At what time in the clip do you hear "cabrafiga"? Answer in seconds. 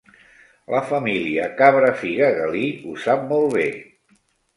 1.59-2.29